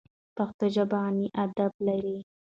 [0.35, 2.17] پښتو ژبه غني ادب لري.